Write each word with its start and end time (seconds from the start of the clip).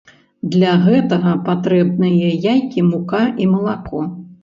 Для 0.55 0.71
гэтага 0.85 1.35
патрэбныя 1.51 2.35
яйкі, 2.53 2.89
мука 2.91 3.25
і 3.47 3.51
малако. 3.55 4.07